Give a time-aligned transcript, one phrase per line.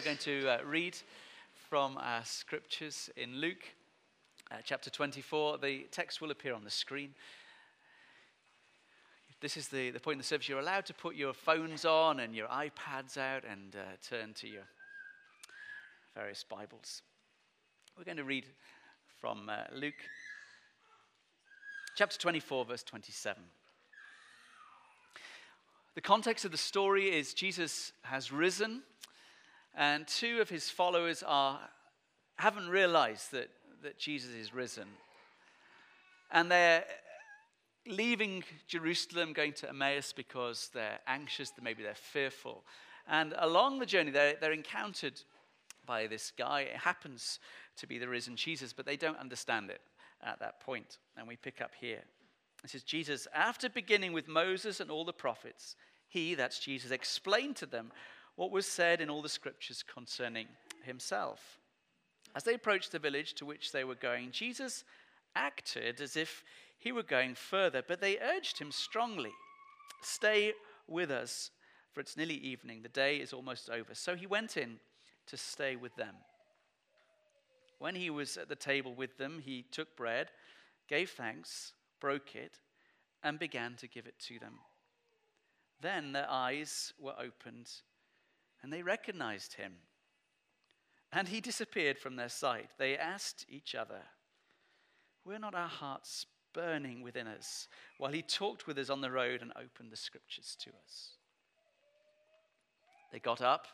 [0.00, 0.96] We're going to uh, read
[1.68, 3.64] from our scriptures in Luke
[4.50, 5.58] uh, chapter 24.
[5.58, 7.10] The text will appear on the screen.
[9.42, 10.48] This is the, the point in the service.
[10.48, 14.48] You're allowed to put your phones on and your iPads out and uh, turn to
[14.48, 14.62] your
[16.14, 17.02] various Bibles.
[17.98, 18.46] We're going to read
[19.20, 20.00] from uh, Luke
[21.94, 23.42] chapter 24, verse 27.
[25.94, 28.80] The context of the story is Jesus has risen
[29.74, 31.60] and two of his followers are,
[32.36, 33.50] haven't realized that,
[33.82, 34.88] that Jesus is risen.
[36.30, 36.84] And they're
[37.86, 42.64] leaving Jerusalem, going to Emmaus because they're anxious, maybe they're fearful.
[43.08, 45.20] And along the journey, they're, they're encountered
[45.86, 46.62] by this guy.
[46.62, 47.40] It happens
[47.78, 49.80] to be the risen Jesus, but they don't understand it
[50.22, 50.98] at that point.
[51.16, 52.02] And we pick up here.
[52.62, 55.76] It says, Jesus, after beginning with Moses and all the prophets,
[56.08, 57.90] he, that's Jesus, explained to them
[58.40, 60.46] what was said in all the scriptures concerning
[60.82, 61.58] himself.
[62.34, 64.82] As they approached the village to which they were going, Jesus
[65.36, 66.42] acted as if
[66.78, 69.32] he were going further, but they urged him strongly
[70.00, 70.54] Stay
[70.88, 71.50] with us,
[71.92, 72.80] for it's nearly evening.
[72.80, 73.94] The day is almost over.
[73.94, 74.78] So he went in
[75.26, 76.14] to stay with them.
[77.78, 80.30] When he was at the table with them, he took bread,
[80.88, 82.60] gave thanks, broke it,
[83.22, 84.60] and began to give it to them.
[85.82, 87.70] Then their eyes were opened
[88.62, 89.74] and they recognized him.
[91.12, 92.70] And he disappeared from their sight.
[92.78, 94.02] They asked each other,
[95.24, 99.42] Were not our hearts burning within us while he talked with us on the road
[99.42, 101.16] and opened the scriptures to us?
[103.12, 103.66] They got up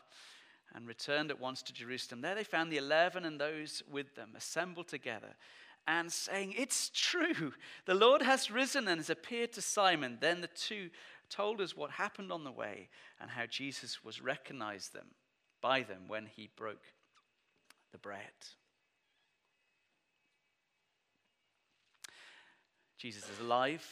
[0.73, 2.21] and returned at once to Jerusalem.
[2.21, 5.35] There they found the eleven and those with them assembled together
[5.87, 7.53] and saying, It's true,
[7.85, 10.17] the Lord has risen and has appeared to Simon.
[10.19, 10.89] Then the two
[11.29, 12.89] told us what happened on the way
[13.19, 15.07] and how Jesus was recognized them
[15.61, 16.83] by them when he broke
[17.91, 18.21] the bread.
[22.97, 23.85] Jesus is alive.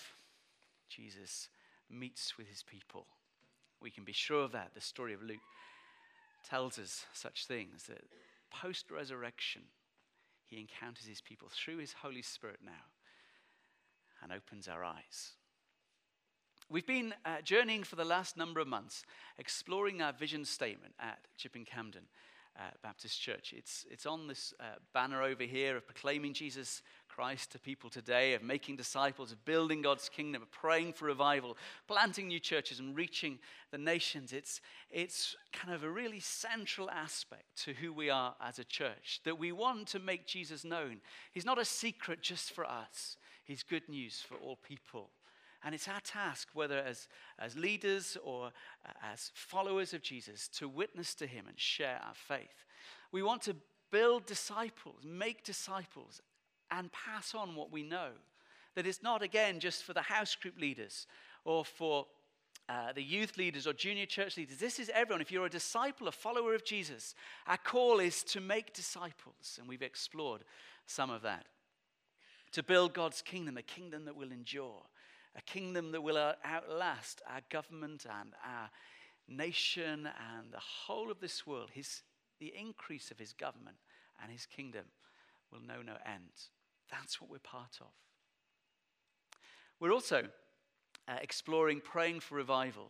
[0.90, 1.50] Jesus
[1.90, 3.06] meets with his people.
[3.82, 4.72] We can be sure of that.
[4.74, 5.38] The story of Luke
[6.48, 8.04] tells us such things that
[8.52, 9.64] post resurrection,
[10.46, 12.72] he encounters his people through his Holy Spirit now
[14.22, 15.34] and opens our eyes.
[16.68, 19.04] We've been uh, journeying for the last number of months,
[19.38, 22.08] exploring our vision statement at Chipping Campden
[22.58, 23.54] uh, Baptist Church.
[23.56, 28.34] It's, it's on this uh, banner over here of proclaiming Jesus Christ to people today,
[28.34, 31.56] of making disciples, of building God's kingdom, of praying for revival,
[31.88, 33.38] planting new churches, and reaching
[33.70, 34.34] the nations.
[34.34, 34.60] It's,
[34.90, 39.38] it's kind of a really central aspect to who we are as a church, that
[39.38, 40.98] we want to make Jesus known.
[41.32, 45.12] He's not a secret just for us, He's good news for all people.
[45.66, 47.08] And it's our task, whether as,
[47.40, 48.52] as leaders or
[48.88, 52.64] uh, as followers of Jesus, to witness to him and share our faith.
[53.12, 53.56] We want to
[53.92, 56.22] build disciples, make disciples,
[56.70, 58.10] and pass on what we know.
[58.76, 61.08] That it's not, again, just for the house group leaders
[61.46, 62.06] or for
[62.70, 64.58] uh, the youth leaders or junior church leaders.
[64.58, 65.22] This is everyone.
[65.22, 67.16] If you're a disciple, a follower of Jesus,
[67.48, 69.58] our call is to make disciples.
[69.60, 70.44] And we've explored
[70.86, 71.48] some of that.
[72.52, 74.84] To build God's kingdom, a kingdom that will endure
[75.36, 78.70] a kingdom that will outlast our government and our
[79.28, 81.70] nation and the whole of this world.
[81.74, 82.04] His,
[82.40, 83.78] the increase of his government
[84.22, 84.86] and his kingdom
[85.52, 86.32] will know no end.
[86.90, 87.88] That's what we're part of.
[89.80, 90.24] We're also
[91.08, 92.88] uh, exploring praying for revival,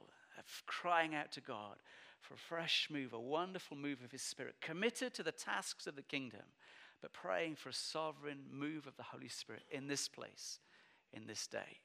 [0.68, 1.78] crying out to God
[2.22, 5.96] for a fresh move, a wonderful move of his spirit, committed to the tasks of
[5.96, 6.42] the kingdom,
[7.02, 10.60] but praying for a sovereign move of the Holy Spirit in this place,
[11.14, 11.80] in this day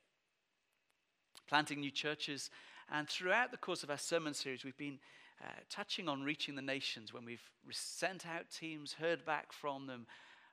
[1.50, 2.48] planting new churches.
[2.92, 5.00] And throughout the course of our sermon series, we've been
[5.42, 10.06] uh, touching on reaching the nations when we've sent out teams, heard back from them,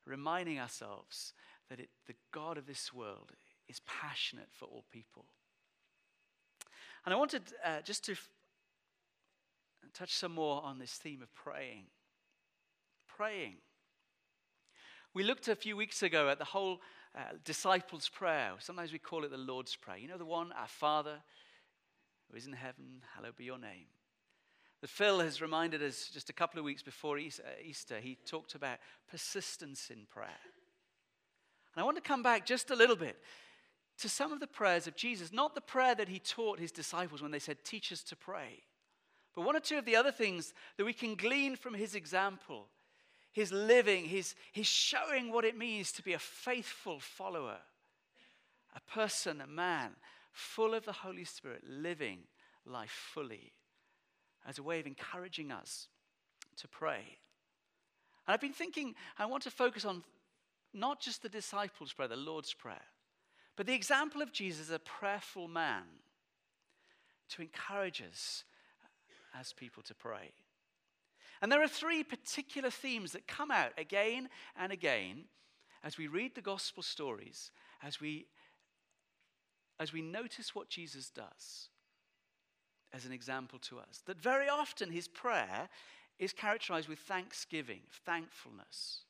[0.05, 1.33] reminding ourselves
[1.69, 3.31] that it, the God of this world
[3.69, 5.25] is passionate for all people.
[7.05, 8.29] And I wanted uh, just to f-
[9.93, 11.83] touch some more on this theme of praying.
[13.07, 13.57] Praying.
[15.13, 16.81] We looked a few weeks ago at the whole
[17.17, 18.51] uh, disciples' prayer.
[18.59, 19.97] Sometimes we call it the Lord's Prayer.
[19.97, 21.17] You know the one, Our Father
[22.29, 23.87] who is in heaven, hallowed be your name.
[24.81, 27.21] That Phil has reminded us just a couple of weeks before uh,
[27.63, 28.77] Easter, he talked about
[29.09, 30.27] persistence in prayer.
[31.73, 33.17] And I want to come back just a little bit
[33.99, 37.21] to some of the prayers of Jesus, not the prayer that he taught his disciples
[37.21, 38.63] when they said, Teach us to pray,
[39.33, 42.67] but one or two of the other things that we can glean from his example
[43.37, 47.59] his living, his, his showing what it means to be a faithful follower,
[48.75, 49.91] a person, a man,
[50.31, 52.21] full of the Holy Spirit, living
[52.65, 53.53] life fully
[54.47, 55.87] as a way of encouraging us
[56.55, 57.03] to pray.
[58.25, 60.03] And I've been thinking, I want to focus on
[60.73, 62.85] not just the disciples' prayer, the Lord's Prayer,
[63.55, 65.83] but the example of Jesus a prayerful man
[67.29, 68.45] to encourage us
[69.39, 70.31] as people to pray.
[71.41, 75.25] And there are three particular themes that come out again and again
[75.83, 77.51] as we read the gospel stories,
[77.83, 78.27] as we,
[79.79, 81.69] as we notice what Jesus does
[82.93, 84.01] as an example to us.
[84.05, 85.69] That very often his prayer
[86.19, 89.01] is characterized with thanksgiving, thankfulness.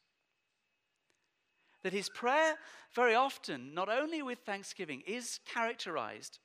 [1.84, 2.56] That his prayer,
[2.94, 6.40] very often, not only with thanksgiving, is characterized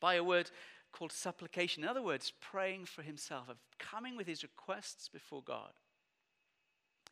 [0.00, 0.50] by a word
[0.94, 1.82] called supplication.
[1.82, 5.72] In other words, praying for himself, of coming with his requests before God,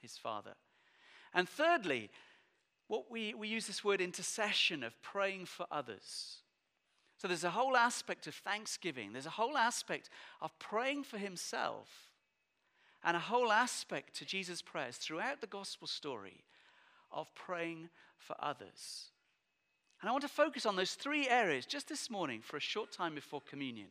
[0.00, 0.54] his Father.
[1.34, 2.08] And thirdly,
[2.86, 6.36] what we, we use this word intercession of praying for others.
[7.18, 11.88] So there's a whole aspect of thanksgiving, there's a whole aspect of praying for himself,
[13.02, 16.44] and a whole aspect to Jesus' prayers throughout the gospel story
[17.10, 19.10] of praying for others.
[20.02, 22.90] And I want to focus on those three areas just this morning for a short
[22.90, 23.86] time before communion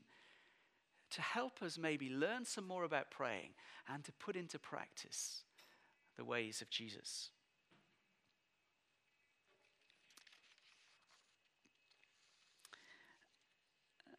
[1.11, 3.51] to help us maybe learn some more about praying
[3.87, 5.43] and to put into practice
[6.17, 7.29] the ways of Jesus.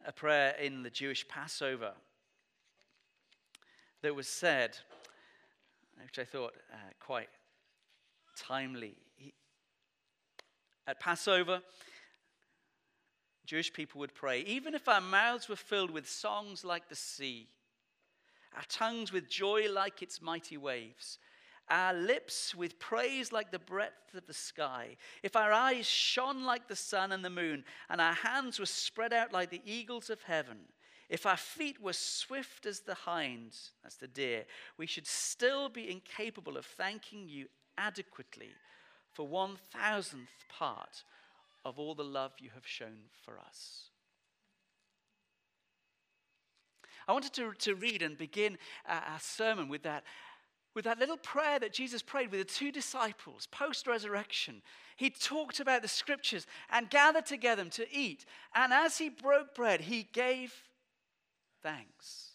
[0.05, 1.93] A prayer in the Jewish Passover
[4.01, 4.77] that was said,
[6.03, 7.29] which I thought uh, quite
[8.35, 8.95] timely.
[10.85, 11.61] At Passover,
[13.45, 17.47] Jewish people would pray, even if our mouths were filled with songs like the sea,
[18.55, 21.19] our tongues with joy like its mighty waves,
[21.69, 26.67] our lips with praise like the breadth of the sky, if our eyes shone like
[26.67, 30.21] the sun and the moon, and our hands were spread out like the eagles of
[30.23, 30.59] heaven,
[31.09, 34.45] if our feet were swift as the hinds, that's the deer,
[34.77, 37.47] we should still be incapable of thanking you
[37.77, 38.49] adequately
[39.13, 41.03] for one thousandth part
[41.63, 43.89] of all the love you have shown for us.
[47.07, 48.57] I wanted to, to read and begin
[48.87, 50.03] our sermon with that,
[50.73, 54.61] with that little prayer that Jesus prayed with the two disciples post resurrection.
[54.95, 58.25] He talked about the scriptures and gathered together to eat.
[58.55, 60.53] And as he broke bread, he gave
[61.61, 62.29] thanks.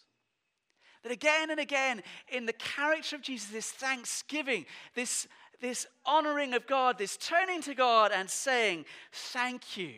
[1.03, 4.65] That again and again, in the character of Jesus, this thanksgiving,
[4.95, 5.27] this
[5.59, 9.93] this honoring of God, this turning to God and saying, Thank you.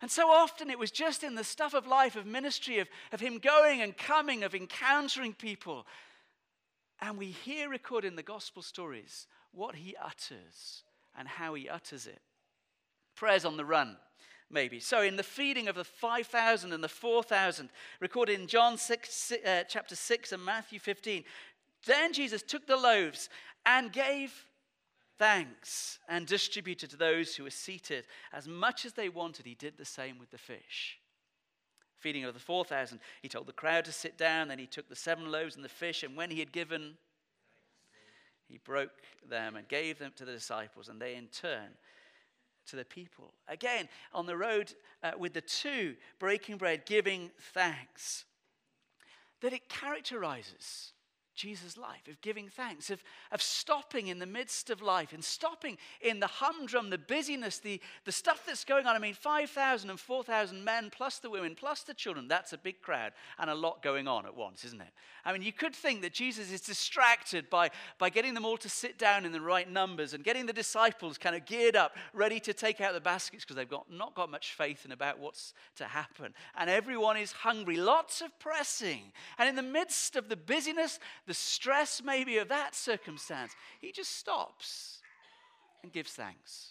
[0.00, 3.20] And so often it was just in the stuff of life, of ministry, of, of
[3.20, 5.86] him going and coming, of encountering people.
[7.00, 10.82] And we hear recorded in the gospel stories what he utters
[11.16, 12.20] and how he utters it.
[13.14, 13.96] Prayers on the run,
[14.50, 14.80] maybe.
[14.80, 17.68] So in the feeding of the 5,000 and the 4,000,
[18.00, 21.22] recorded in John 6, uh, chapter 6 and Matthew 15,
[21.86, 23.28] then Jesus took the loaves
[23.66, 24.46] and gave
[25.22, 28.08] thanks and distributed to those who were seated.
[28.32, 30.98] As much as they wanted, he did the same with the fish.
[31.96, 34.48] Feeding of the 4,000, he told the crowd to sit down.
[34.48, 36.94] Then he took the seven loaves and the fish, and when he had given,
[38.48, 38.90] he broke
[39.30, 41.68] them and gave them to the disciples, and they in turn
[42.66, 43.32] to the people.
[43.46, 44.74] Again, on the road
[45.04, 48.24] uh, with the two, breaking bread, giving thanks.
[49.40, 50.94] That it characterizes
[51.34, 55.78] Jesus' life, of giving thanks, of, of stopping in the midst of life, and stopping
[56.00, 58.94] in the humdrum, the busyness, the, the stuff that's going on.
[58.94, 62.28] I mean, 5,000 and 4,000 men, plus the women, plus the children.
[62.28, 64.92] That's a big crowd and a lot going on at once, isn't it?
[65.24, 68.68] I mean, you could think that Jesus is distracted by, by getting them all to
[68.68, 72.40] sit down in the right numbers and getting the disciples kind of geared up, ready
[72.40, 75.54] to take out the baskets because they've got, not got much faith in about what's
[75.76, 76.34] to happen.
[76.56, 79.12] And everyone is hungry, lots of pressing.
[79.38, 84.16] And in the midst of the busyness, the stress maybe of that circumstance, he just
[84.16, 85.00] stops
[85.82, 86.70] and gives thanks.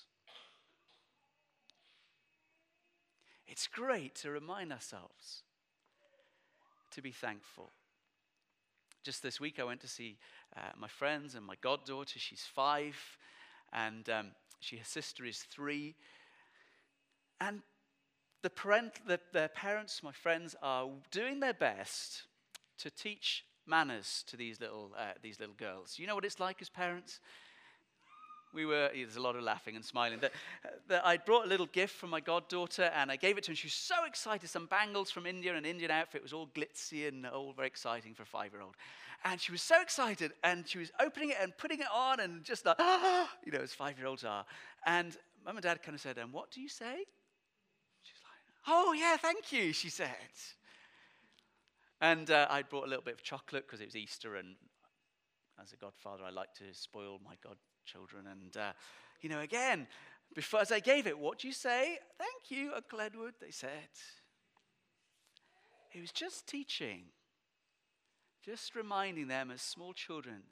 [3.48, 5.43] It's great to remind ourselves
[6.91, 7.72] to be thankful.
[9.03, 10.17] Just this week, I went to see
[10.55, 12.20] uh, my friends and my goddaughter.
[12.20, 12.96] She's five,
[13.74, 14.27] and um,
[14.60, 15.96] she, her sister is three.
[17.39, 17.62] And
[18.41, 22.24] the, parent, the, their parents, my friends, are doing their best
[22.77, 25.98] to teach manners to these little, uh, these little girls.
[25.98, 27.20] You know what it's like as parents?
[28.53, 30.20] We were, there's a lot of laughing and smiling.
[30.20, 30.34] That,
[30.89, 33.51] that I brought a little gift from my goddaughter and I gave it to her.
[33.51, 34.50] And she was so excited.
[34.50, 36.20] Some bangles from India, an Indian outfit.
[36.20, 38.75] It was all glitzy and all very exciting for a five year old.
[39.24, 42.44] And she was so excited and she was opening it and putting it on and
[42.44, 44.46] just like, ah, you know, as five year olds are.
[44.86, 45.15] And
[45.46, 47.06] mum and dad kind of said, And what do you say?
[48.03, 50.10] She's like, Oh, yeah, thank you, she said.
[52.01, 54.55] And uh, I brought a little bit of chocolate because it was Easter and
[55.62, 58.25] as a godfather, I like to spoil my godchildren.
[58.25, 58.72] And, uh,
[59.22, 59.88] you know, again,
[60.34, 62.00] before as I gave it, what do you say?
[62.17, 63.70] Thank you, Uncle Edward, they said.
[65.89, 67.03] He was just teaching,
[68.43, 70.43] just reminding them as small children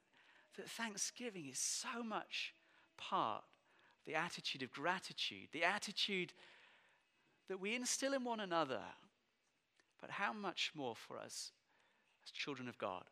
[0.57, 2.53] that thanksgiving is so much
[2.97, 6.33] part of the attitude of gratitude, the attitude
[7.47, 8.81] that we instill in one another,
[10.01, 11.51] but how much more for us
[12.23, 13.03] as children of God.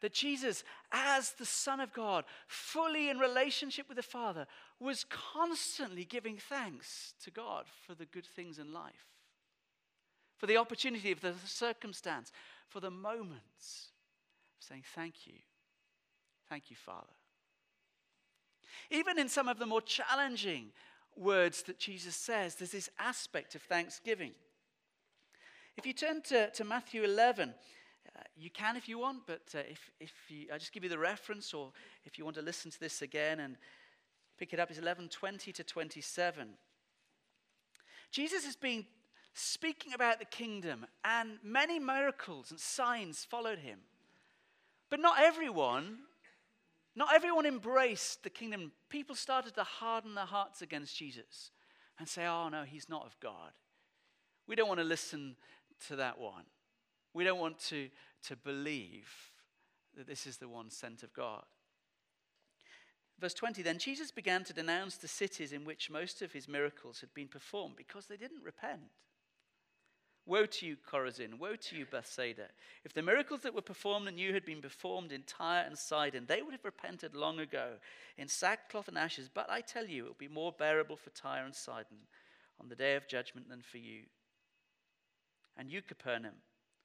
[0.00, 4.46] That Jesus, as the Son of God, fully in relationship with the Father,
[4.78, 9.08] was constantly giving thanks to God for the good things in life,
[10.36, 12.30] for the opportunity of the circumstance,
[12.68, 13.90] for the moments
[14.60, 15.34] of saying, Thank you.
[16.48, 17.06] Thank you, Father.
[18.90, 20.70] Even in some of the more challenging
[21.16, 24.32] words that Jesus says, there's this aspect of thanksgiving.
[25.78, 29.60] If you turn to, to Matthew 11, uh, you can if you want, but uh,
[29.70, 31.70] if, if you, I just give you the reference, or
[32.04, 33.56] if you want to listen to this again and
[34.40, 36.48] pick it up, it's 11 20 to 27.
[38.10, 38.86] Jesus has been
[39.34, 43.78] speaking about the kingdom, and many miracles and signs followed him.
[44.90, 45.98] But not everyone
[46.96, 48.72] not everyone embraced the kingdom.
[48.88, 51.52] People started to harden their hearts against Jesus
[51.96, 53.52] and say, oh, no, he's not of God.
[54.48, 55.36] We don't want to listen
[55.86, 56.44] to that one.
[57.14, 57.88] We don't want to,
[58.24, 59.10] to believe
[59.96, 61.44] that this is the one sent of God.
[63.20, 67.00] Verse 20 Then Jesus began to denounce the cities in which most of his miracles
[67.00, 68.82] had been performed because they didn't repent.
[70.28, 71.38] Woe to you, Chorazin!
[71.38, 72.48] Woe to you, Bethsaida!
[72.84, 76.26] If the miracles that were performed in you had been performed in Tyre and Sidon,
[76.28, 77.76] they would have repented long ago
[78.18, 79.30] in sackcloth and ashes.
[79.32, 81.96] But I tell you, it will be more bearable for Tyre and Sidon
[82.60, 84.02] on the day of judgment than for you.
[85.58, 86.34] And you, Capernaum,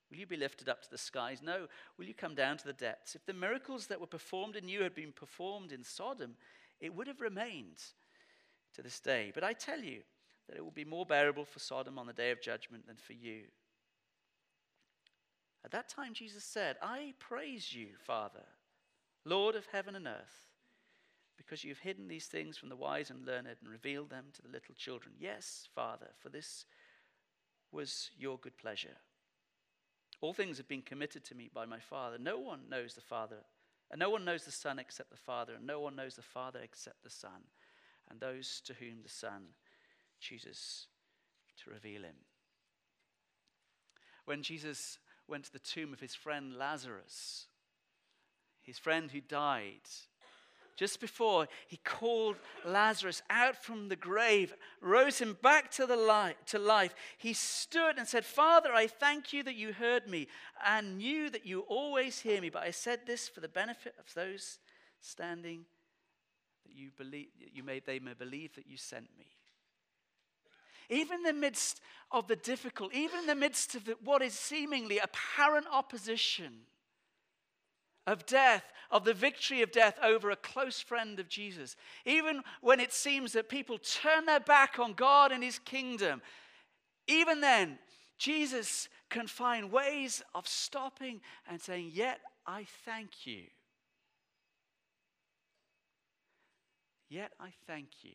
[0.09, 1.41] will you be lifted up to the skies?
[1.41, 3.15] No, will you come down to the depths?
[3.15, 6.35] If the miracles that were performed in you had been performed in Sodom,
[6.81, 7.81] it would have remained
[8.73, 9.31] to this day.
[9.33, 10.01] But I tell you,
[10.47, 13.13] that it will be more bearable for Sodom on the day of judgment than for
[13.13, 13.43] you.
[15.65, 18.43] At that time, Jesus said, I praise you, Father,
[19.23, 20.49] Lord of heaven and earth,
[21.37, 24.49] because you've hidden these things from the wise and learned and revealed them to the
[24.49, 25.15] little children.
[25.17, 26.65] Yes, Father, for this
[27.73, 28.97] was your good pleasure.
[30.21, 32.17] All things have been committed to me by my Father.
[32.17, 33.43] No one knows the Father,
[33.91, 36.59] and no one knows the Son except the Father, and no one knows the Father
[36.63, 37.43] except the Son,
[38.09, 39.47] and those to whom the Son
[40.19, 40.87] chooses
[41.63, 42.15] to reveal him.
[44.25, 47.47] When Jesus went to the tomb of his friend Lazarus,
[48.61, 49.89] his friend who died,
[50.75, 56.59] just before he called Lazarus out from the grave, rose him back to, the to
[56.59, 60.27] life, he stood and said, Father, I thank you that you heard me
[60.65, 62.49] and knew that you always hear me.
[62.49, 64.59] But I said this for the benefit of those
[65.01, 65.65] standing,
[66.65, 69.27] that you, believe, that you may, they may believe that you sent me
[70.89, 74.33] even in the midst of the difficult, even in the midst of the, what is
[74.33, 76.53] seemingly apparent opposition
[78.05, 82.79] of death, of the victory of death over a close friend of Jesus, even when
[82.79, 86.21] it seems that people turn their back on God and his kingdom,
[87.07, 87.79] even then,
[88.17, 93.43] Jesus can find ways of stopping and saying, Yet I thank you.
[97.09, 98.13] Yet I thank you.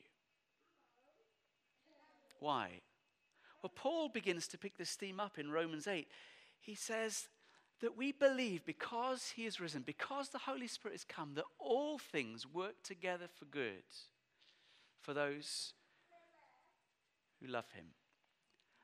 [2.40, 2.80] Why?
[3.62, 6.06] Well, Paul begins to pick this theme up in Romans 8.
[6.60, 7.28] He says
[7.80, 11.98] that we believe because he is risen, because the Holy Spirit has come, that all
[11.98, 13.84] things work together for good
[15.00, 15.74] for those
[17.40, 17.86] who love him.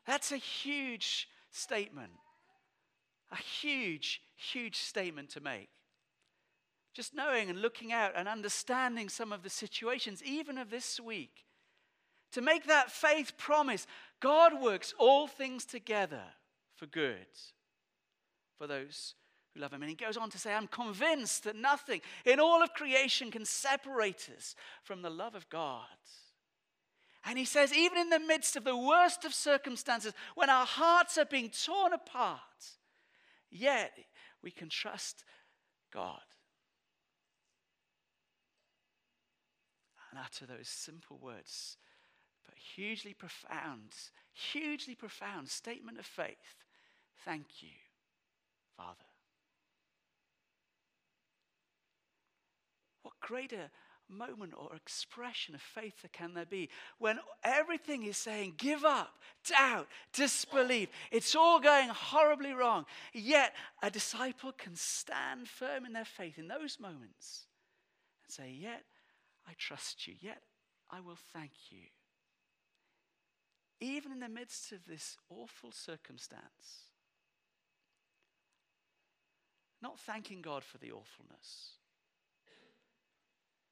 [0.07, 2.13] That's a huge statement.
[3.33, 5.71] A huge, huge statement to make.
[6.93, 11.45] Just knowing and looking out and understanding some of the situations, even of this week,
[12.31, 13.89] to make that faith promise,
[14.21, 16.23] God works all things together
[16.77, 17.27] for good
[18.57, 19.15] for those
[19.53, 19.83] who love him.
[19.83, 23.45] And he goes on to say, I'm convinced that nothing in all of creation can
[23.45, 25.87] separate us from the love of God.
[27.27, 31.17] And he says, even in the midst of the worst of circumstances, when our hearts
[31.17, 32.41] are being torn apart,
[33.51, 33.93] yet
[34.43, 35.25] we can trust
[35.93, 36.21] God.
[40.11, 41.79] And utter those simple words
[42.45, 43.93] but hugely profound,
[44.33, 46.65] hugely profound statement of faith.
[47.25, 47.71] Thank you,
[48.77, 49.05] Father.
[53.03, 53.71] What greater
[54.09, 59.15] moment or expression of faith can there be when everything is saying, give up,
[59.49, 60.89] doubt, disbelief?
[61.11, 62.85] It's all going horribly wrong.
[63.13, 67.47] Yet a disciple can stand firm in their faith in those moments
[68.25, 68.85] and say, Yet
[69.47, 70.43] I trust you, yet
[70.91, 71.83] I will thank you.
[73.81, 76.94] Even in the midst of this awful circumstance,
[79.85, 81.75] not thanking God for the awfulness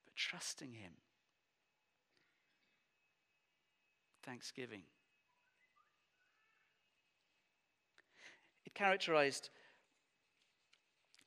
[0.05, 0.93] but trusting Him.
[4.23, 4.83] Thanksgiving.
[8.65, 9.49] It characterized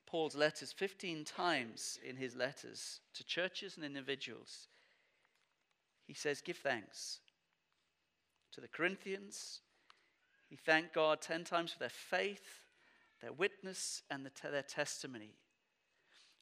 [0.06, 4.68] Paul's letters 15 times in his letters to churches and individuals.
[6.08, 7.20] He says, Give thanks.
[8.54, 9.60] To the Corinthians,
[10.48, 12.62] he thanked God 10 times for their faith,
[13.22, 15.36] their witness, and the their testimony.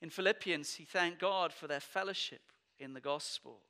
[0.01, 2.42] In Philippians, he thanked God for their fellowship
[2.80, 3.62] in the gospel.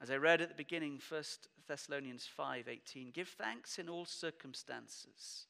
[0.00, 1.24] As I read at the beginning, 1
[1.68, 5.46] Thessalonians 5:18, give thanks in all circumstances,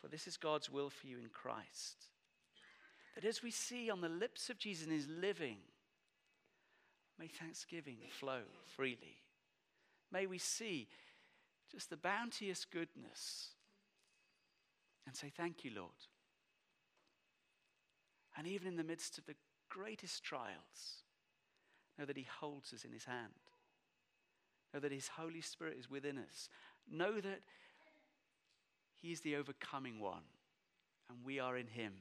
[0.00, 2.08] for this is God's will for you in Christ.
[3.14, 5.60] That as we see on the lips of Jesus in his living,
[7.18, 9.22] may thanksgiving flow freely.
[10.10, 10.88] May we see
[11.70, 13.48] just the bounteous goodness
[15.06, 15.90] and say, Thank you, Lord.
[18.36, 19.36] And even in the midst of the
[19.68, 21.02] greatest trials,
[21.98, 23.32] know that He holds us in His hand.
[24.72, 26.48] Know that His Holy Spirit is within us.
[26.90, 27.40] Know that
[28.94, 30.24] He is the overcoming one,
[31.08, 31.92] and we are in Him.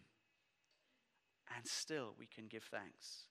[1.55, 3.25] And still we can give thanks.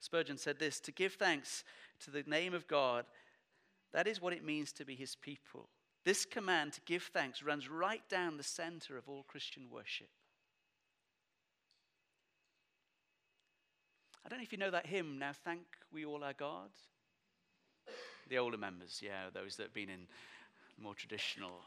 [0.00, 1.64] Spurgeon said this to give thanks
[2.04, 3.04] to the name of God
[3.92, 5.68] that is what it means to be his people.
[6.04, 10.08] This command to give thanks runs right down the center of all Christian worship.
[14.24, 15.62] I don't know if you know that hymn, Now Thank
[15.92, 16.70] We All Our God.
[18.28, 20.06] The older members, yeah, those that have been in
[20.78, 21.62] more traditional.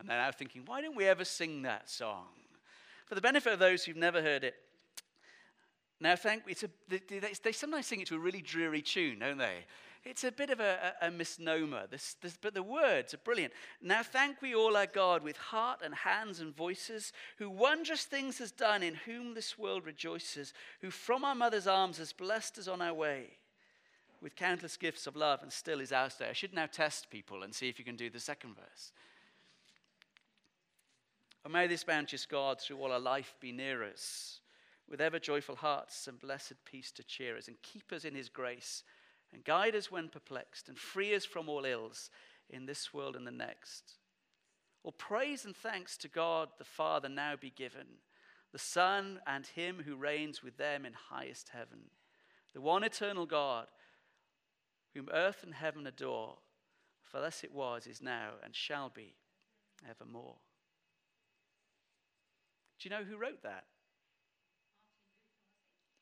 [0.00, 2.28] And they're now thinking, why don't we ever sing that song?
[3.06, 4.54] For the benefit of those who've never heard it,
[6.00, 7.00] now thank it's a, they,
[7.42, 9.64] they sometimes sing it to a really dreary tune, don't they?
[10.04, 13.52] It's a bit of a, a, a misnomer, this, this, but the words are brilliant.
[13.82, 18.38] Now thank we all our God with heart and hands and voices, who wondrous things
[18.38, 22.68] has done, in whom this world rejoices, who from our mother's arms has blessed us
[22.68, 23.38] on our way
[24.20, 26.30] with countless gifts of love and still is ours there.
[26.30, 28.92] I should now test people and see if you can do the second verse.
[31.44, 34.40] Oh, may this bounteous God through all our life be near us,
[34.88, 38.28] with ever joyful hearts and blessed peace to cheer us, and keep us in his
[38.28, 38.82] grace
[39.32, 42.10] and guide us when perplexed, and free us from all ills
[42.48, 43.98] in this world and the next.
[44.82, 47.86] All praise and thanks to God the Father now be given,
[48.52, 51.90] the Son and Him who reigns with them in highest heaven,
[52.54, 53.66] the one eternal God,
[54.94, 56.38] whom earth and heaven adore,
[57.02, 59.14] for thus it was, is now, and shall be
[59.88, 60.36] evermore.
[62.78, 63.64] Do you know who wrote that?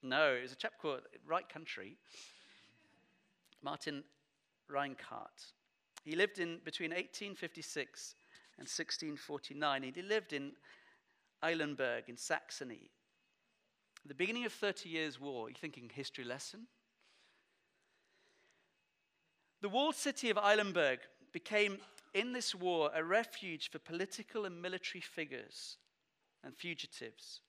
[0.06, 1.96] No, it was a chap called Right Country.
[3.60, 4.04] Martin
[4.70, 5.52] Rinkart.
[6.04, 8.14] He lived in between 1856
[8.58, 9.92] and 1649.
[9.92, 10.52] He lived in
[11.42, 12.90] Eilenburg in Saxony.
[14.04, 16.68] At the beginning of Thirty Years' War, you're thinking history lesson?
[19.60, 21.00] The walled city of Eilenburg
[21.32, 21.78] became,
[22.14, 25.78] in this war, a refuge for political and military figures
[26.44, 27.40] and fugitives.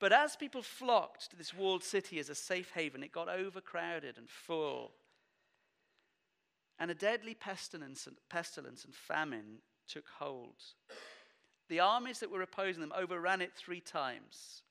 [0.00, 4.16] But as people flocked to this walled city as a safe haven, it got overcrowded
[4.16, 4.92] and full.
[6.78, 10.56] And a deadly pestilence and, pestilence and famine took hold.
[11.68, 14.62] The armies that were opposing them overran it three times.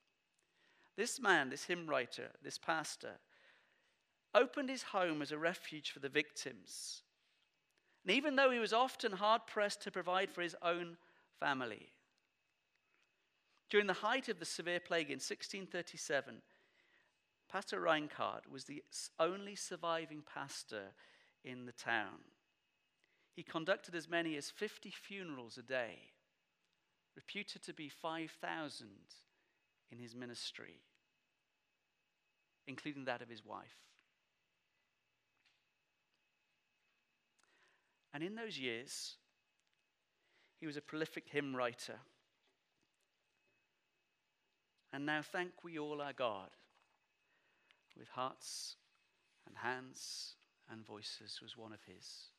[0.96, 3.20] This man, this hymn writer, this pastor,
[4.34, 7.02] opened his home as a refuge for the victims.
[8.04, 10.96] And even though he was often hard pressed to provide for his own
[11.38, 11.92] family,
[13.70, 16.42] during the height of the severe plague in 1637,
[17.48, 18.82] Pastor Rinkart was the
[19.18, 20.92] only surviving pastor
[21.44, 22.18] in the town.
[23.32, 25.98] He conducted as many as 50 funerals a day,
[27.14, 28.88] reputed to be 5,000
[29.90, 30.80] in his ministry,
[32.66, 33.78] including that of his wife.
[38.12, 39.16] And in those years,
[40.58, 42.00] he was a prolific hymn writer.
[44.92, 46.50] And now thank we all our God
[47.96, 48.76] with hearts
[49.46, 50.34] and hands
[50.70, 52.30] and voices was one of his.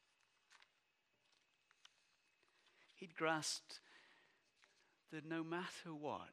[3.01, 3.79] he'd grasped
[5.11, 6.29] that no matter what,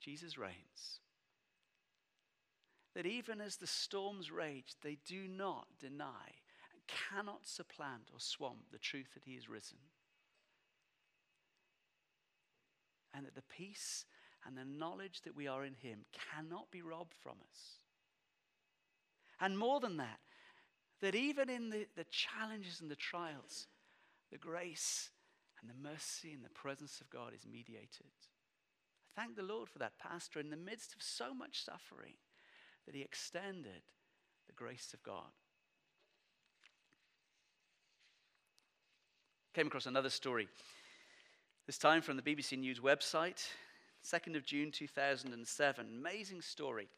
[0.00, 1.00] Jesus reigns.
[2.94, 6.38] That even as the storms rage, they do not deny
[6.86, 9.78] cannot supplant or swamp the truth that he is risen.
[13.14, 14.04] And that the peace
[14.46, 16.00] and the knowledge that we are in him
[16.34, 17.78] cannot be robbed from us.
[19.40, 20.20] And more than that,
[21.00, 23.66] that even in the, the challenges and the trials,
[24.30, 25.10] the grace
[25.60, 28.06] and the mercy and the presence of God is mediated.
[29.16, 32.14] I thank the Lord for that pastor in the midst of so much suffering
[32.86, 33.82] that he extended
[34.46, 35.30] the grace of God.
[39.52, 40.48] Came across another story,
[41.66, 43.48] this time from the BBC News website,
[44.04, 45.86] 2nd of June 2007.
[45.98, 46.88] Amazing story.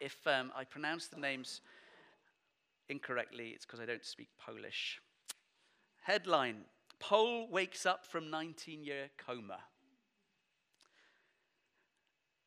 [0.00, 1.60] If um, I pronounce the names
[2.88, 5.00] incorrectly, it's because I don't speak Polish.
[6.02, 6.64] Headline
[6.98, 9.58] Pole wakes up from 19 year coma.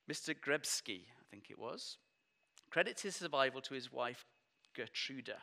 [0.10, 0.36] Mr.
[0.36, 1.97] Grebski, I think it was,
[2.69, 4.25] credits his survival to his wife
[4.75, 5.38] Gertruda.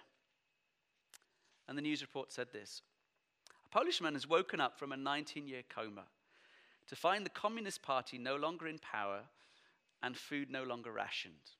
[1.67, 2.83] And the news report said this
[3.65, 6.05] A Polish man has woken up from a 19 year coma
[6.91, 9.21] to find the Communist Party no longer in power
[10.03, 11.55] and food no longer rationed.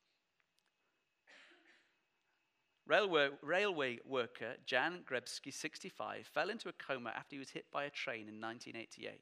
[2.85, 7.85] Railway, railway worker Jan Grebski, 65, fell into a coma after he was hit by
[7.85, 9.13] a train in 1988.
[9.13, 9.21] He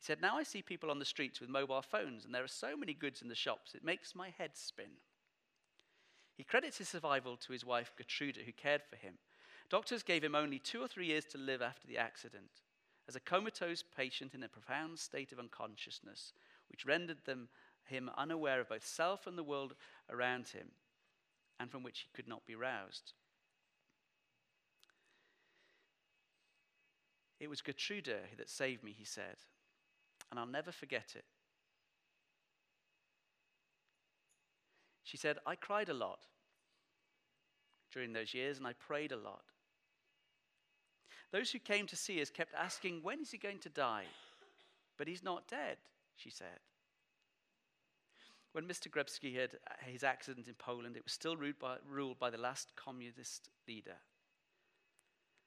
[0.00, 2.76] said, Now I see people on the streets with mobile phones, and there are so
[2.76, 4.98] many goods in the shops, it makes my head spin.
[6.36, 9.14] He credits his survival to his wife Gertrude, who cared for him.
[9.68, 12.50] Doctors gave him only two or three years to live after the accident,
[13.10, 16.32] as a comatose patient in a profound state of unconsciousness,
[16.68, 17.48] which rendered them,
[17.82, 19.74] him unaware of both self and the world
[20.08, 20.68] around him
[21.58, 23.14] and from which he could not be roused.
[27.40, 29.38] It was Gertrude that saved me, he said,
[30.30, 31.24] and I'll never forget it.
[35.02, 36.20] She said, I cried a lot
[37.92, 39.46] during those years and I prayed a lot.
[41.32, 44.04] Those who came to see us kept asking, When is he going to die?
[44.96, 45.76] But he's not dead,
[46.16, 46.58] she said.
[48.52, 48.90] When Mr.
[48.90, 52.38] Grebski had uh, his accident in Poland, it was still ruled by, ruled by the
[52.38, 53.96] last communist leader.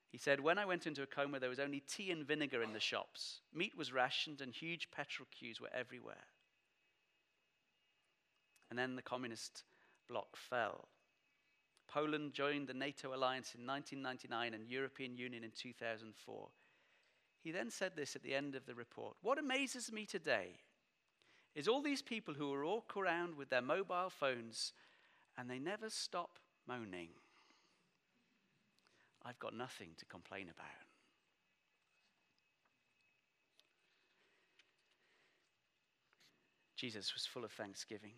[0.10, 2.72] He said, When I went into a coma, there was only tea and vinegar in
[2.72, 3.41] the shops.
[3.54, 6.28] Meat was rationed, and huge petrol queues were everywhere.
[8.69, 9.63] And then the communist
[10.08, 10.88] bloc fell.
[11.88, 16.50] Poland joined the NATO alliance in 1999 and European Union in 2004.
[17.41, 20.60] He then said this at the end of the report What amazes me today
[21.56, 24.74] is all these people who walk around with their mobile phones
[25.38, 27.10] and they never stop moaning.
[29.26, 30.67] I've got nothing to complain about.
[36.76, 38.12] Jesus was full of thanksgiving.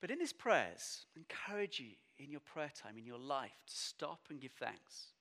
[0.00, 4.20] But in his prayers, encourage you in your prayer time, in your life, to stop
[4.30, 5.12] and give thanks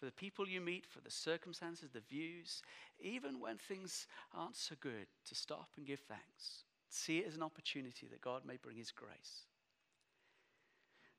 [0.00, 2.62] for the people you meet, for the circumstances, the views,
[2.98, 6.64] even when things aren't so good, to stop and give thanks.
[6.88, 9.44] See it as an opportunity that God may bring His grace.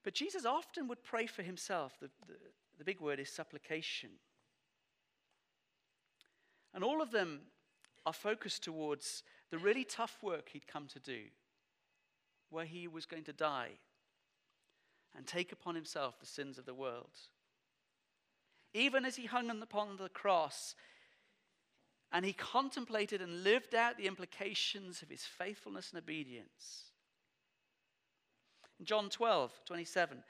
[0.03, 1.93] But Jesus often would pray for Himself.
[2.01, 2.33] The, the,
[2.79, 4.09] the big word is supplication.
[6.73, 7.41] And all of them
[8.07, 11.25] are focused towards the really tough work He'd come to do,
[12.51, 13.71] where He was going to die
[15.15, 17.17] and take upon Himself the sins of the world
[18.73, 20.75] even as he hung upon the cross
[22.11, 26.91] and he contemplated and lived out the implications of his faithfulness and obedience.
[28.79, 30.23] In John 12, 27,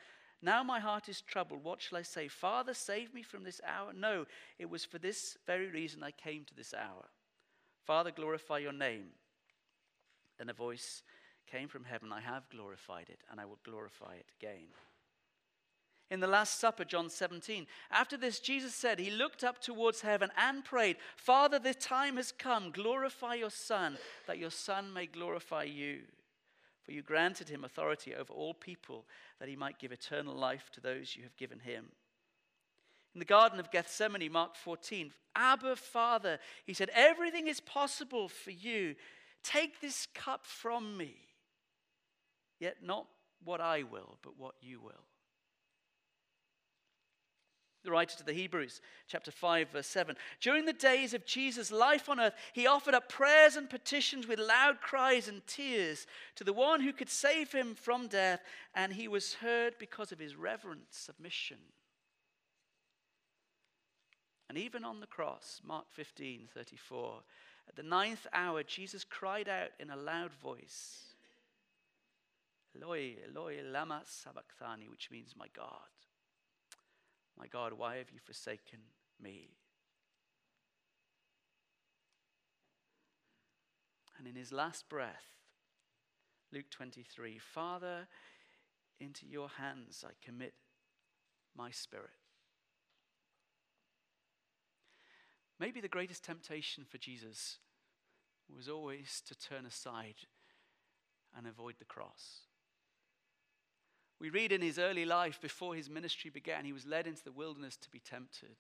[0.43, 1.63] now my heart is troubled.
[1.63, 2.27] What shall I say?
[2.27, 3.93] Father, save me from this hour?
[3.93, 4.25] No,
[4.60, 7.05] it was for this very reason I came to this hour.
[7.86, 9.05] Father, glorify your name.
[10.38, 11.03] Then a voice
[11.47, 14.67] came from heaven I have glorified it, and I will glorify it again
[16.12, 17.65] in the Last Supper, John 17.
[17.89, 22.34] After this, Jesus said, He looked up towards heaven and prayed, Father, the time has
[22.34, 22.69] come.
[22.71, 26.01] Glorify your Son, that your Son may glorify you.
[26.84, 29.06] For you granted him authority over all people,
[29.39, 31.86] that he might give eternal life to those you have given him.
[33.15, 38.51] In the Garden of Gethsemane, Mark 14, Abba, Father, he said, Everything is possible for
[38.51, 38.95] you.
[39.43, 41.15] Take this cup from me.
[42.62, 43.08] Yet not
[43.43, 45.04] what I will, but what you will.
[47.84, 50.15] The writer to the Hebrews, chapter 5, verse 7.
[50.39, 54.38] During the days of Jesus' life on earth, he offered up prayers and petitions with
[54.38, 58.41] loud cries and tears to the one who could save him from death,
[58.76, 61.58] and he was heard because of his reverent submission.
[64.47, 67.24] And even on the cross, Mark 15 34,
[67.67, 71.11] at the ninth hour, Jesus cried out in a loud voice,
[72.75, 75.91] Eloi, Eloi, lama sabachthani, which means, My God,
[77.38, 78.79] my God, why have you forsaken
[79.21, 79.49] me?
[84.17, 85.25] And in his last breath,
[86.53, 88.07] Luke 23, Father,
[88.99, 90.53] into your hands I commit
[91.55, 92.12] my spirit.
[95.60, 97.57] Maybe the greatest temptation for Jesus
[98.53, 100.15] was always to turn aside
[101.36, 102.41] and avoid the cross.
[104.21, 107.31] We read in his early life, before his ministry began, he was led into the
[107.31, 108.55] wilderness to be tempted.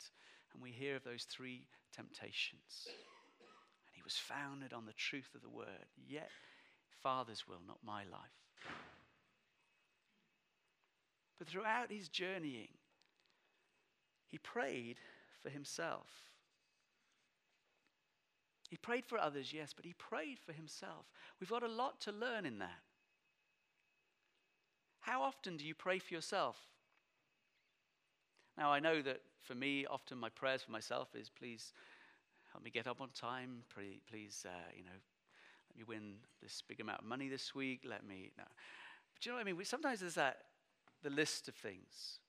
[0.51, 2.87] And we hear of those three temptations.
[2.87, 5.85] And he was founded on the truth of the word.
[6.09, 6.29] Yet,
[7.03, 8.73] Father's will, not my life.
[11.37, 12.73] But throughout his journeying,
[14.29, 14.97] he prayed
[15.43, 16.07] for himself.
[18.71, 21.05] He prayed for others, yes, but he prayed for himself.
[21.39, 22.81] We've got a lot to learn in that.
[25.01, 26.57] How often do you pray for yourself?
[28.57, 31.73] Now, I know that for me, often my prayers for myself is please
[32.51, 33.63] help me get up on time.
[33.73, 34.91] Please, uh, you know,
[35.69, 37.81] let me win this big amount of money this week.
[37.87, 38.43] Let me, no.
[39.13, 39.65] But you know what I mean?
[39.65, 40.37] Sometimes there's that,
[41.01, 42.19] the list of things.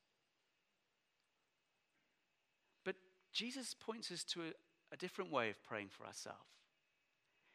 [2.85, 2.97] But
[3.33, 6.39] Jesus points us to a, a different way of praying for ourselves.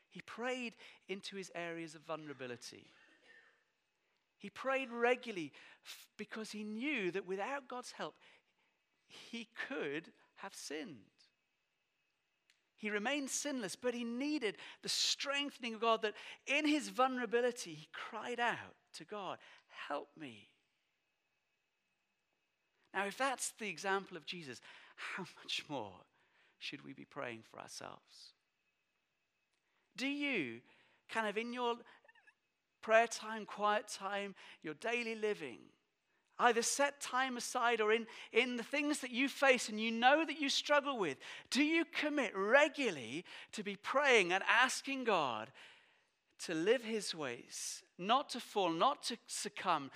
[0.09, 0.73] He prayed
[1.09, 2.91] into his areas of vulnerability.
[4.37, 5.51] He prayed regularly
[6.17, 8.15] because he knew that without God's help,
[9.07, 10.97] he could have sinned.
[12.75, 16.13] He remained sinless, but he needed the strengthening of God that
[16.45, 19.39] in his vulnerability, he cried out to God,
[19.87, 20.49] Help me.
[22.93, 24.61] Now, if that's the example of Jesus,
[24.95, 25.93] how much more
[26.59, 28.33] should we be praying for ourselves?
[29.95, 30.61] Do you,
[31.09, 31.75] kind of in your
[32.81, 35.59] prayer time, quiet time, your daily living,
[36.39, 40.23] either set time aside or in, in the things that you face and you know
[40.25, 41.17] that you struggle with,
[41.49, 45.49] do you commit regularly to be praying and asking God
[46.45, 49.89] to live His ways, not to fall, not to succumb,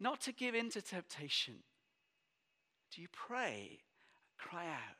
[0.00, 1.54] not to give in to temptation?
[2.94, 3.80] Do you pray,
[4.38, 4.96] cry out,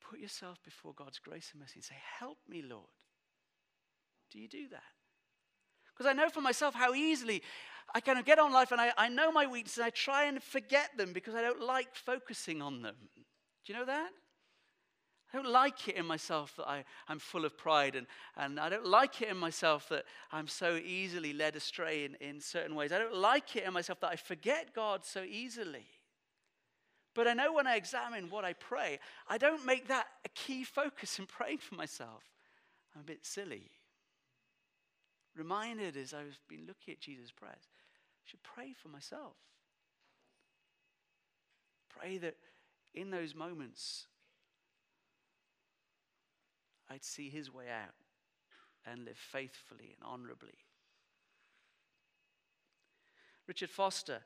[0.00, 2.88] put yourself before God's grace and mercy and say, Help me, Lord?
[4.30, 4.82] Do you do that?
[5.94, 7.42] Because I know for myself how easily
[7.94, 10.24] I kind of get on life and I, I know my weaknesses and I try
[10.24, 12.96] and forget them because I don't like focusing on them.
[13.14, 14.10] Do you know that?
[15.32, 18.68] I don't like it in myself that I, I'm full of pride, and, and I
[18.68, 22.92] don't like it in myself that I'm so easily led astray in, in certain ways.
[22.92, 25.86] I don't like it in myself that I forget God so easily.
[27.16, 30.62] But I know when I examine what I pray, I don't make that a key
[30.62, 32.22] focus in praying for myself.
[32.94, 33.70] I'm a bit silly
[35.36, 39.36] reminded as I've been looking at Jesus' prayers, I should pray for myself.
[41.88, 42.36] Pray that
[42.94, 44.06] in those moments,
[46.90, 47.94] I'd see his way out
[48.86, 50.58] and live faithfully and honorably.
[53.46, 54.20] Richard Foster,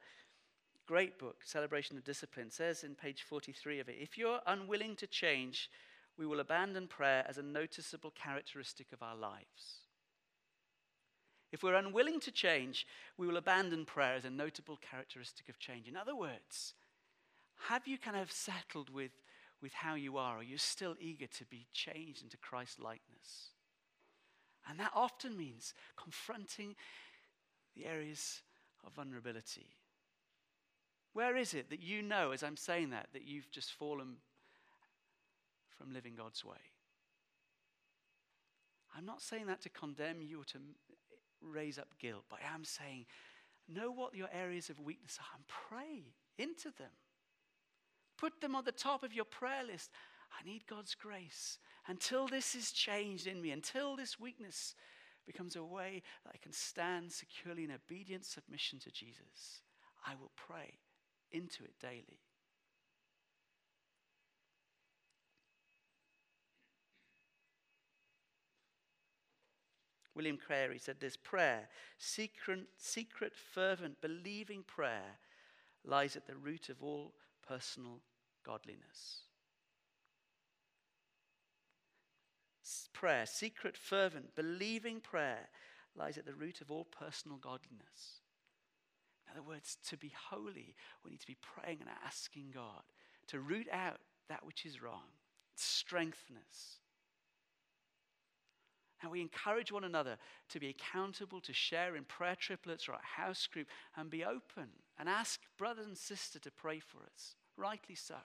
[0.87, 5.07] great book, Celebration of Discipline, says in page 43 of it if you're unwilling to
[5.07, 5.71] change,
[6.17, 9.88] we will abandon prayer as a noticeable characteristic of our lives.
[11.51, 15.89] If we're unwilling to change, we will abandon prayer as a notable characteristic of change.
[15.89, 16.75] In other words,
[17.69, 19.13] have you kind of settled with,
[19.63, 23.51] with how you are, or you're still eager to be changed into Christ likeness?
[24.69, 26.77] And that often means confronting
[27.75, 28.43] the areas
[28.87, 29.71] of vulnerability.
[31.15, 34.17] Where is it that you know, as I'm saying that, that you've just fallen
[35.77, 36.57] from living God's way?
[38.97, 40.59] I'm not saying that to condemn you or to
[41.43, 43.07] raise up guilt, but I am saying,
[43.69, 46.91] know what your areas of weakness are and pray into them.
[48.17, 49.91] Put them on the top of your prayer list.
[50.33, 51.59] I need God's grace.
[51.87, 54.75] Until this is changed in me, until this weakness
[55.27, 59.63] becomes a way that I can stand securely in obedient submission to Jesus,
[60.07, 60.79] I will pray
[61.31, 62.21] into it daily.
[70.19, 75.21] William Carey said this prayer, secret, secret, fervent, believing prayer,
[75.85, 77.15] lies at the root of all
[77.47, 78.01] personal
[78.45, 79.21] godliness.
[82.93, 85.49] Prayer, secret, fervent, believing prayer,
[85.95, 88.19] lies at the root of all personal godliness.
[89.25, 92.83] In other words, to be holy, we need to be praying and asking God
[93.29, 95.07] to root out that which is wrong,
[95.55, 96.79] strengthen us.
[99.01, 100.17] And we encourage one another
[100.49, 104.69] to be accountable, to share in prayer triplets or a house group, and be open
[104.99, 107.37] and ask brother and sister to pray for us.
[107.57, 108.17] Rightly so.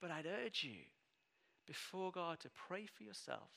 [0.00, 0.84] But I'd urge you
[1.66, 3.50] before God to pray for yourself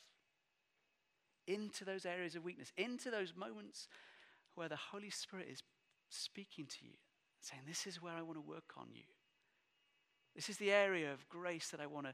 [1.48, 3.88] into those areas of weakness, into those moments
[4.56, 5.64] where the Holy Spirit is
[6.10, 6.96] speaking to you,
[7.40, 9.04] saying, This is where I want to work on you.
[10.36, 12.14] This is the area of grace that I want to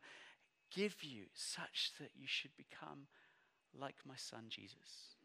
[0.71, 3.07] give you, such that you should become
[3.79, 5.15] like my son Jesus.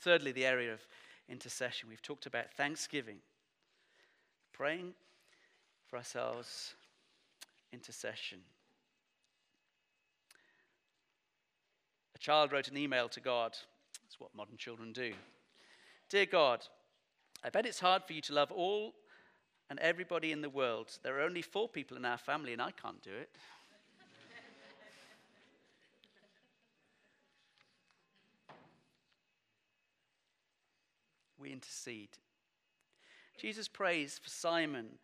[0.00, 0.80] Thirdly, the area of
[1.28, 1.88] intercession.
[1.88, 3.18] We've talked about thanksgiving,
[4.52, 4.94] praying
[5.86, 6.74] for ourselves,
[7.72, 8.38] intercession.
[12.14, 13.56] A child wrote an email to God.
[14.02, 15.12] That's what modern children do.
[16.08, 16.60] Dear God,
[17.44, 18.94] I bet it's hard for you to love all
[19.68, 20.98] and everybody in the world.
[21.02, 23.30] There are only four people in our family, and I can't do it.
[31.40, 32.18] We intercede.
[33.38, 34.98] Jesus prays for Simon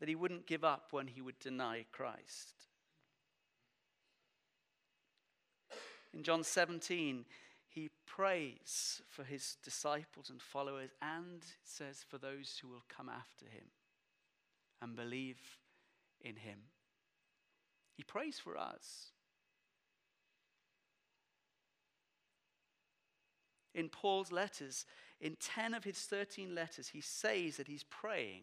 [0.00, 2.54] that he wouldn't give up when he would deny Christ.
[6.12, 7.24] In John 17,
[7.68, 13.46] he prays for his disciples and followers, and says for those who will come after
[13.46, 13.66] him
[14.80, 15.40] and believe
[16.20, 16.58] in him.
[17.96, 19.12] He prays for us.
[23.74, 24.86] In Paul's letters,
[25.24, 28.42] in 10 of his 13 letters, he says that he's praying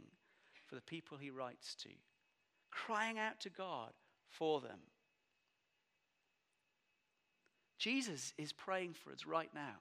[0.65, 1.89] for the people he writes to,
[2.72, 3.91] crying out to God
[4.28, 4.80] for them.
[7.78, 9.76] Jesus is praying for us right now.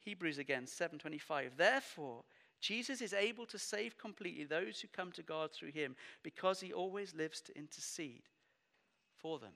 [0.00, 2.24] Hebrews again 7:25 Therefore
[2.60, 5.94] Jesus is able to save completely those who come to God through him
[6.24, 8.22] because he always lives to intercede
[9.16, 9.52] for them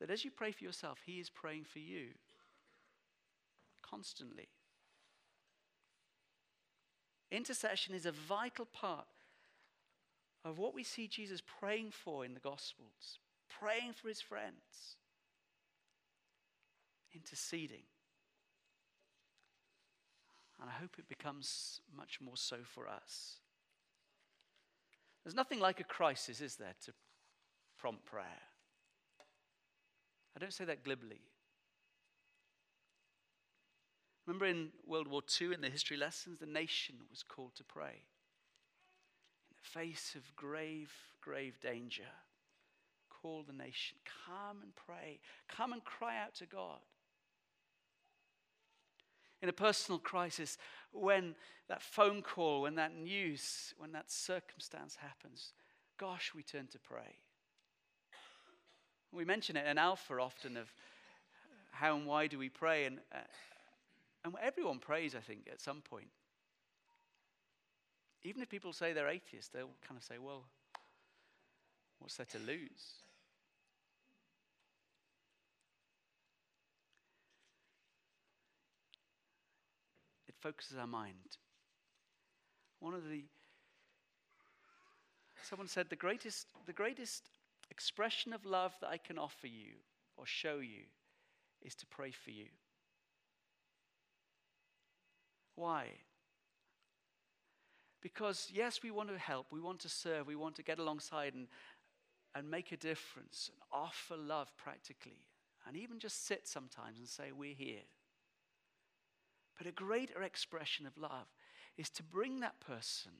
[0.00, 2.08] that as you pray for yourself, He is praying for you
[3.88, 4.48] constantly.
[7.30, 9.06] Intercession is a vital part
[10.44, 13.18] of what we see Jesus praying for in the Gospels,
[13.60, 14.96] praying for His friends,
[17.14, 17.82] interceding.
[20.60, 23.36] And I hope it becomes much more so for us.
[25.22, 26.92] There's nothing like a crisis, is there, to
[27.78, 28.42] prompt prayer?
[30.34, 31.20] I don't say that glibly.
[34.28, 38.04] Remember in World War II, in the history lessons, the nation was called to pray.
[39.50, 42.10] In the face of grave, grave danger,
[43.08, 43.96] call the nation.
[44.26, 45.20] Come and pray.
[45.48, 46.80] Come and cry out to God.
[49.40, 50.58] In a personal crisis,
[50.92, 51.34] when
[51.70, 55.54] that phone call, when that news, when that circumstance happens,
[55.96, 57.16] gosh, we turn to pray.
[59.10, 60.70] We mention it in Alpha often of
[61.70, 63.20] how and why do we pray, and, uh,
[64.36, 66.08] and everyone prays, I think, at some point.
[68.24, 70.44] Even if people say they're atheists, they'll kind of say, well,
[71.98, 73.02] what's there to lose?
[80.28, 81.38] It focuses our mind.
[82.80, 83.24] One of the
[85.42, 87.30] someone said the greatest the greatest
[87.70, 89.74] expression of love that I can offer you
[90.16, 90.84] or show you
[91.62, 92.46] is to pray for you.
[95.58, 95.88] Why?
[98.00, 101.34] Because, yes, we want to help, we want to serve, we want to get alongside
[101.34, 101.48] and,
[102.32, 105.24] and make a difference and offer love practically,
[105.66, 107.82] and even just sit sometimes and say, We're here.
[109.56, 111.26] But a greater expression of love
[111.76, 113.10] is to bring that person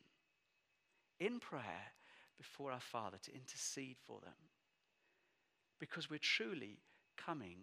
[1.19, 1.93] in prayer
[2.37, 4.39] before our Father to intercede for them.
[5.81, 6.79] Because we're truly
[7.17, 7.63] coming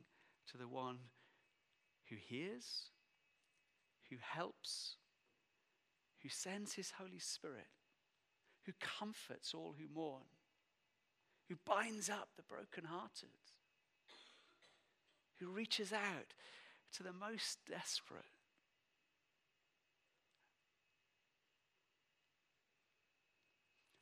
[0.51, 0.97] to the one
[2.09, 2.89] who hears,
[4.09, 4.95] who helps,
[6.21, 7.67] who sends his Holy Spirit,
[8.65, 10.23] who comforts all who mourn,
[11.49, 13.29] who binds up the brokenhearted,
[15.39, 16.33] who reaches out
[16.93, 18.25] to the most desperate.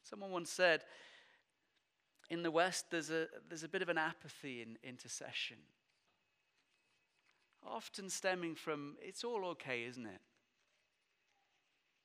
[0.04, 0.84] Someone once said,
[2.30, 5.58] in the West, there's a, there's a bit of an apathy in intercession.
[7.66, 10.22] Often stemming from, it's all okay, isn't it?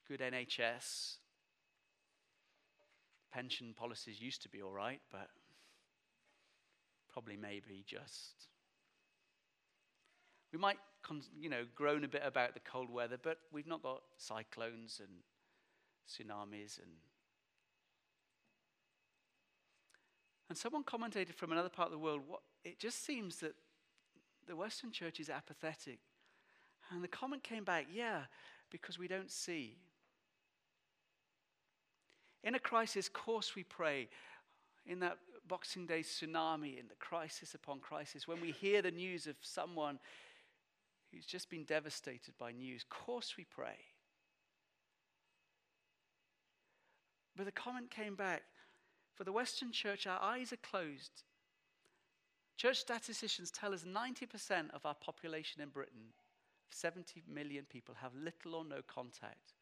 [0.07, 1.17] Good NHS.
[3.33, 5.29] Pension policies used to be all right, but
[7.13, 8.47] probably maybe just.
[10.53, 10.79] We might
[11.39, 15.19] you know, grown a bit about the cold weather, but we've not got cyclones and
[16.09, 16.93] tsunamis and
[20.49, 23.55] And someone commented from another part of the world, what, it just seems that
[24.49, 25.99] the Western church is apathetic.
[26.91, 28.23] And the comment came back, yeah,
[28.71, 29.77] because we don't see.
[32.43, 34.09] In a crisis, course we pray.
[34.87, 39.27] In that Boxing Day tsunami, in the crisis upon crisis, when we hear the news
[39.27, 39.99] of someone
[41.13, 43.77] who's just been devastated by news, course we pray.
[47.37, 48.43] But the comment came back
[49.15, 51.23] for the Western church, our eyes are closed.
[52.59, 56.13] Church statisticians tell us 90% of our population in Britain,
[56.71, 59.55] 70 million people, have little or no contact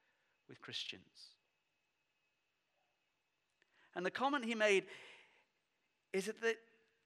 [0.48, 1.34] with Christians.
[3.94, 4.84] And the comment he made
[6.14, 6.40] is that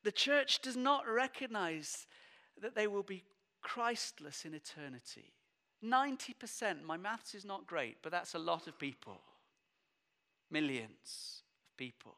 [0.05, 2.07] the, church does not recognize
[2.63, 3.25] that they will be
[3.61, 5.33] Christless in eternity.
[5.85, 9.21] 90%, my maths is not great, but that's a lot of people.
[10.53, 12.15] Millions of people.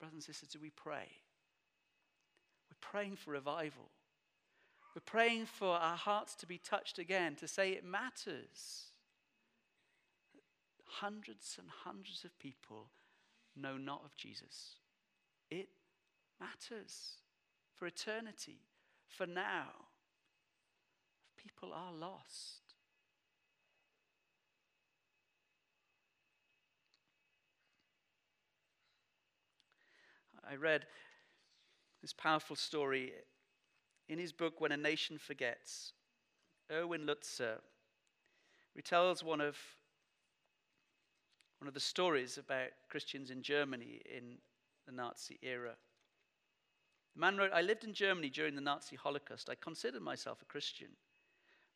[0.00, 1.06] Brothers and sisters, do we pray?
[2.70, 3.90] We're praying for revival.
[4.94, 8.86] We're praying for our hearts to be touched again, to say it matters.
[10.84, 12.88] Hundreds and hundreds of people
[13.54, 14.76] know not of Jesus.
[15.50, 15.68] It
[16.40, 17.18] matters
[17.76, 18.60] for eternity,
[19.06, 19.68] for now.
[21.36, 22.69] People are lost.
[30.50, 30.84] I read
[32.02, 33.12] this powerful story
[34.08, 35.92] in his book, When a Nation Forgets.
[36.72, 37.58] Erwin Lutzer
[38.76, 39.56] retells one of,
[41.60, 44.38] one of the stories about Christians in Germany in
[44.86, 45.74] the Nazi era.
[47.14, 49.48] The man wrote, I lived in Germany during the Nazi Holocaust.
[49.48, 50.88] I considered myself a Christian.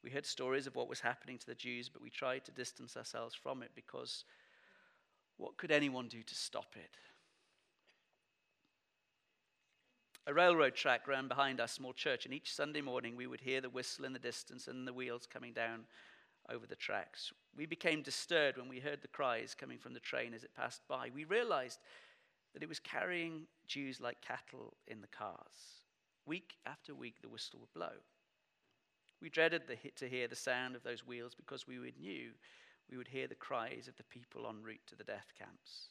[0.02, 2.96] We heard stories of what was happening to the Jews, but we tried to distance
[2.96, 4.24] ourselves from it because
[5.36, 6.96] what could anyone do to stop it?
[10.26, 13.60] A railroad track ran behind our small church, and each Sunday morning we would hear
[13.60, 15.84] the whistle in the distance and the wheels coming down
[16.48, 17.30] over the tracks.
[17.54, 20.80] We became disturbed when we heard the cries coming from the train as it passed
[20.88, 21.10] by.
[21.14, 21.78] We realized
[22.54, 25.82] that it was carrying Jews like cattle in the cars.
[26.24, 27.92] Week after week, the whistle would blow.
[29.20, 29.62] We dreaded
[29.96, 32.30] to hear the sound of those wheels because we knew
[32.90, 35.88] we would hear the cries of the people en route to the death camps.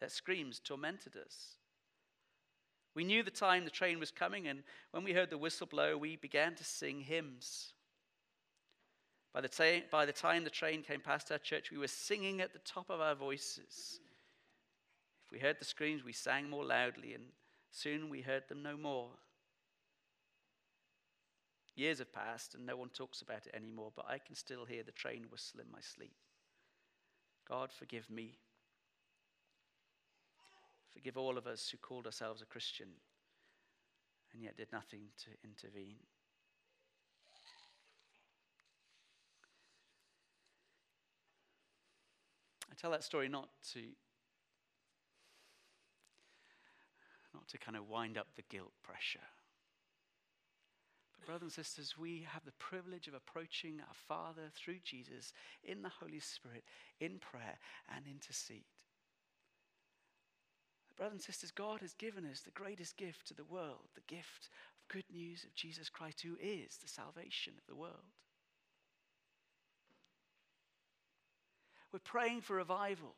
[0.00, 1.56] Their screams tormented us.
[2.96, 5.98] We knew the time the train was coming, and when we heard the whistle blow,
[5.98, 7.74] we began to sing hymns.
[9.34, 12.40] By the, ta- by the time the train came past our church, we were singing
[12.40, 14.00] at the top of our voices.
[15.26, 17.24] If we heard the screams, we sang more loudly, and
[17.70, 19.10] soon we heard them no more.
[21.74, 24.82] Years have passed, and no one talks about it anymore, but I can still hear
[24.82, 26.16] the train whistle in my sleep.
[27.46, 28.38] God, forgive me
[30.96, 32.88] Forgive all of us who called ourselves a Christian
[34.32, 35.98] and yet did nothing to intervene.
[42.72, 43.80] I tell that story not to
[47.34, 49.20] not to kind of wind up the guilt pressure.
[51.12, 55.82] But brothers and sisters, we have the privilege of approaching our Father through Jesus in
[55.82, 56.64] the Holy Spirit
[57.00, 57.58] in prayer
[57.94, 58.64] and intercede.
[60.96, 64.48] Brothers and sisters, God has given us the greatest gift to the world the gift
[64.78, 67.92] of good news of Jesus Christ, who is the salvation of the world.
[71.92, 73.14] We're praying for revival.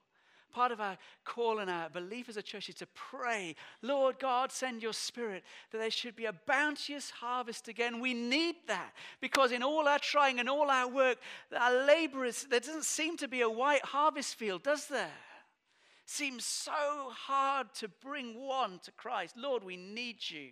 [0.50, 4.50] Part of our call and our belief as a church is to pray, Lord God,
[4.50, 8.00] send your spirit that there should be a bounteous harvest again.
[8.00, 11.18] We need that because in all our trying and all our work,
[11.54, 15.10] our laborers, there doesn't seem to be a white harvest field, does there?
[16.08, 19.36] Seems so hard to bring one to Christ.
[19.36, 20.50] Lord, we need you.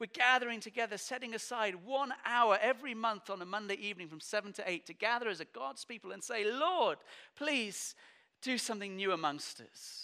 [0.00, 4.52] We're gathering together, setting aside one hour every month on a Monday evening from 7
[4.54, 6.98] to 8 to gather as a God's people and say, Lord,
[7.36, 7.94] please
[8.42, 10.03] do something new amongst us.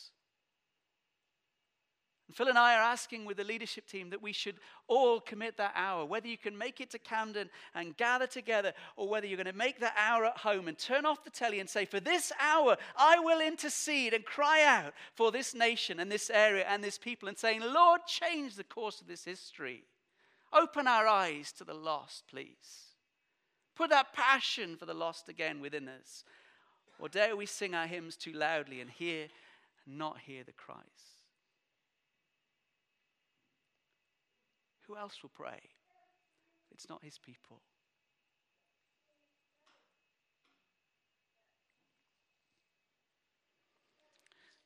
[2.30, 5.56] And Phil and I are asking with the leadership team that we should all commit
[5.56, 9.36] that hour, whether you can make it to Campden and gather together, or whether you're
[9.36, 11.98] going to make that hour at home and turn off the telly and say, For
[11.98, 16.84] this hour, I will intercede and cry out for this nation and this area and
[16.84, 19.82] this people, and saying, Lord, change the course of this history.
[20.52, 22.94] Open our eyes to the lost, please.
[23.74, 26.22] Put that passion for the lost again within us.
[27.00, 29.26] Or dare we sing our hymns too loudly and hear,
[29.84, 31.19] not hear the cries?
[34.90, 35.60] Who else will pray?
[36.72, 37.60] It's not his people.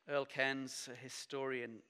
[0.09, 1.81] Earle Cairns, a historian,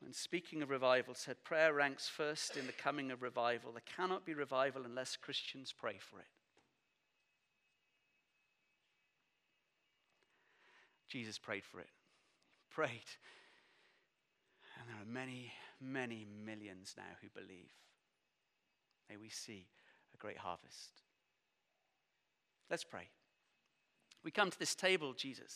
[0.00, 3.72] when speaking of revival, said prayer ranks first in the coming of revival.
[3.72, 6.26] There cannot be revival unless Christians pray for it.
[11.10, 11.90] Jesus prayed for it.
[12.60, 13.10] He prayed.
[14.78, 17.72] And there are many, many millions now who believe.
[19.08, 19.66] May we see
[20.14, 21.02] a great harvest.
[22.70, 23.08] Let's pray.
[24.24, 25.54] We come to this table, Jesus.